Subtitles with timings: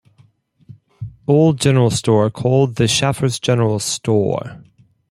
[1.27, 4.63] Old General Store called The Shaffer's General Store.